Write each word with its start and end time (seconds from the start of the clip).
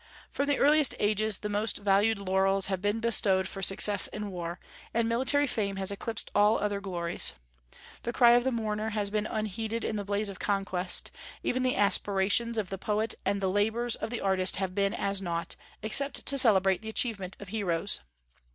From 0.31 0.47
the 0.47 0.57
earliest 0.57 0.95
ages, 0.97 1.37
the 1.37 1.47
most 1.47 1.77
valued 1.77 2.17
laurels 2.17 2.65
have 2.65 2.81
been 2.81 2.99
bestowed 2.99 3.47
for 3.47 3.61
success 3.61 4.07
in 4.07 4.31
war, 4.31 4.59
and 4.95 5.07
military 5.07 5.45
fame 5.45 5.75
has 5.75 5.91
eclipsed 5.91 6.31
all 6.33 6.57
other 6.57 6.81
glories. 6.81 7.33
The 8.01 8.11
cry 8.11 8.31
of 8.31 8.43
the 8.43 8.51
mourner 8.51 8.89
has 8.97 9.11
been 9.11 9.27
unheeded 9.27 9.83
in 9.85 9.97
the 9.97 10.03
blaze 10.03 10.29
of 10.29 10.39
conquest; 10.39 11.11
even 11.43 11.61
the 11.61 11.75
aspirations 11.77 12.57
of 12.57 12.71
the 12.71 12.79
poet 12.79 13.13
and 13.27 13.41
the 13.41 13.47
labors 13.51 13.93
of 13.93 14.09
the 14.09 14.21
artist 14.21 14.55
have 14.55 14.73
been 14.73 14.95
as 14.95 15.21
nought, 15.21 15.55
except 15.83 16.25
to 16.25 16.37
celebrate 16.39 16.81
the 16.81 16.89
achievements 16.89 17.37
of 17.39 17.49
heroes. 17.49 17.99